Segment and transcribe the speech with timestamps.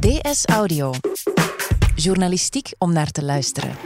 [0.00, 0.92] DS Audio.
[1.94, 3.76] Journalistiek om naar te luisteren.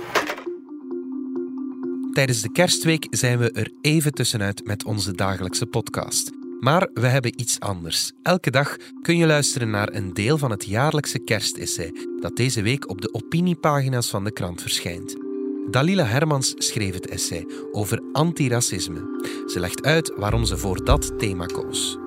[2.13, 6.31] Tijdens de kerstweek zijn we er even tussenuit met onze dagelijkse podcast.
[6.61, 8.13] Maar we hebben iets anders.
[8.23, 12.89] Elke dag kun je luisteren naar een deel van het jaarlijkse kerstessay dat deze week
[12.89, 15.17] op de opiniepagina's van de krant verschijnt.
[15.71, 19.01] Dalila Hermans schreef het essay over antiracisme.
[19.47, 21.99] Ze legt uit waarom ze voor dat thema koos.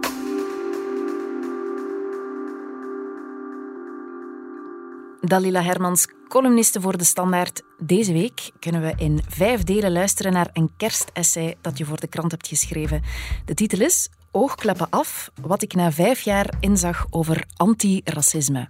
[5.28, 7.62] Dalila Hermans, columniste voor De Standaard.
[7.78, 12.08] Deze week kunnen we in vijf delen luisteren naar een kerstessay dat je voor de
[12.08, 13.04] krant hebt geschreven.
[13.46, 18.70] De titel is Oogkleppen af, wat ik na vijf jaar inzag over antiracisme.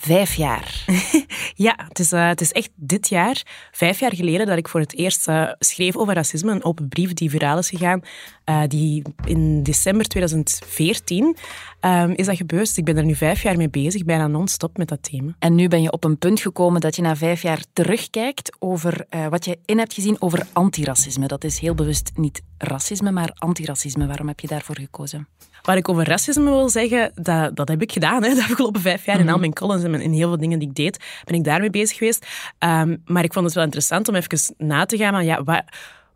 [0.00, 0.84] Vijf jaar.
[1.54, 4.80] Ja, het is, eh, het is echt dit jaar, vijf jaar geleden, dat ik voor
[4.80, 6.52] het eerst eh, schreef over racisme.
[6.52, 8.02] Een open brief die viraal is gegaan.
[8.44, 11.36] eh, die in december 2014
[11.80, 12.66] ehm, is dat gebeurd.
[12.66, 15.34] Dus ik ben er nu vijf jaar mee bezig, bijna non-stop met dat thema.
[15.38, 19.06] En nu ben je op een punt gekomen dat je na vijf jaar terugkijkt over
[19.30, 21.26] wat je in hebt gezien over antiracisme.
[21.26, 24.06] Dat is heel bewust niet racisme, maar antiracisme.
[24.06, 25.28] Waarom heb je daarvoor gekozen?
[25.70, 29.04] Wat ik over racisme wil zeggen, dat, dat heb ik gedaan hè, de afgelopen vijf
[29.04, 29.20] jaar.
[29.20, 31.70] In al mijn columns en in heel veel dingen die ik deed, ben ik daarmee
[31.70, 32.26] bezig geweest.
[32.58, 35.62] Ehm, maar ik vond het wel interessant om even na te gaan van, ja, wat,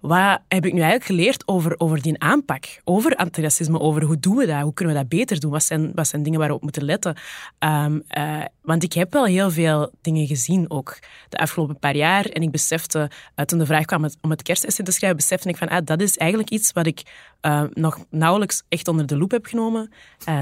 [0.06, 2.64] wat heb ik nu eigenlijk geleerd over, over die aanpak?
[2.84, 4.60] Over antiracisme, over hoe doen we dat?
[4.60, 5.50] Hoe kunnen we dat beter doen?
[5.50, 7.16] Wat zijn, wat zijn dingen waar we op moeten letten?
[7.58, 12.24] Ehm, eh, want ik heb wel heel veel dingen gezien ook de afgelopen paar jaar.
[12.24, 15.56] En ik besefte, uh, toen de vraag kwam om het kerstessay te schrijven, besefte ik
[15.56, 17.02] van, ah, dat is eigenlijk iets wat ik
[17.42, 19.92] uh, nog nauwelijks echt onder de loep heb genomen.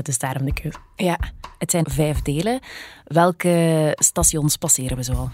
[0.02, 0.78] Dus daarom de keuze.
[1.02, 1.18] Ja,
[1.58, 2.60] het zijn vijf delen.
[3.04, 5.30] Welke stations passeren we zo al?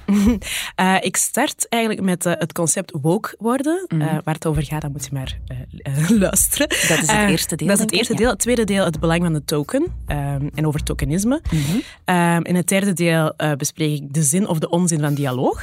[0.77, 3.84] uh, ik start eigenlijk met uh, het concept woke worden.
[3.89, 4.20] Mm -hmm.
[4.24, 5.39] waar het over gaat, dan moet je maar
[6.24, 6.69] luisteren.
[6.69, 7.69] Dat is het eerste deel.
[7.69, 8.30] Dat is het eerste deel.
[8.30, 11.41] Het tweede deel, het belang van de token um, en over tokenisme.
[11.50, 12.16] Mm -hmm.
[12.16, 15.62] um, in het derde deel bespreek ik de zin of de onzin van dialoog.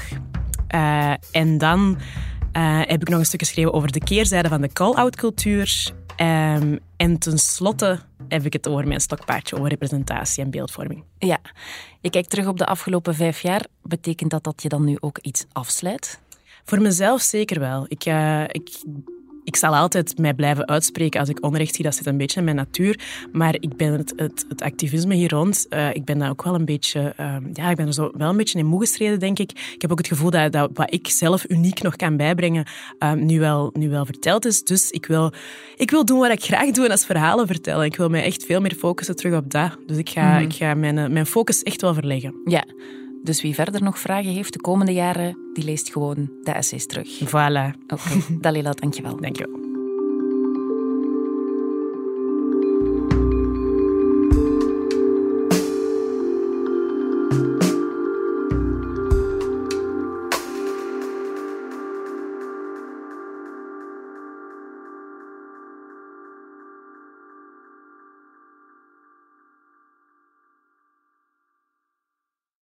[1.32, 1.98] en dan
[2.58, 5.94] uh, heb ik nog een stuk geschreven over de keerzijde van de call-out cultuur.
[6.22, 11.04] Um, en tenslotte heb ik het over mijn stokpaardje, over representatie en beeldvorming.
[11.18, 11.40] Ja,
[12.02, 13.66] je kijkt terug op de afgelopen vijf jaar.
[13.84, 16.20] Betekent dat dat je dan nu ook iets afsluit?
[16.64, 17.86] Voor mezelf zeker wel.
[17.88, 18.84] Ik, uh, ik,
[19.46, 21.84] ik zal altijd mij blijven uitspreken als ik onrecht zie.
[21.84, 23.00] Dat zit een beetje in mijn natuur.
[23.32, 26.56] Maar ik ben het, het, het activisme hier rond, uh, ik ben daar ook wel
[26.56, 27.14] een beetje...
[27.20, 29.52] Uh, ja, ik ben er zo wel een beetje in moe gestreden, denk ik.
[29.52, 32.66] Ik heb ook het gevoel dat, dat wat ik zelf uniek nog kan bijbrengen,
[33.00, 34.64] uh, nu, wel, nu wel verteld is.
[34.64, 35.34] Dus ik wil,
[35.76, 37.86] ik wil doen wat ik graag doe, en dat is verhalen vertellen.
[37.86, 39.78] Ik wil mij echt veel meer focussen terug op dat.
[39.86, 40.46] Dus ik ga, mm.
[40.46, 42.34] ik ga mijn, mijn focus echt wel verleggen.
[42.46, 42.64] Ja.
[43.26, 47.08] Dus wie verder nog vragen heeft de komende jaren, die leest gewoon de essays terug.
[47.24, 47.82] Voilà.
[47.84, 48.38] Oké, okay.
[48.42, 49.22] Dalila, dankjewel.
[49.22, 49.65] Dankjewel.